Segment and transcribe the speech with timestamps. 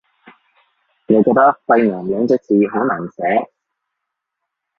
[1.09, 3.51] 我覺得肺癌兩隻字好難寫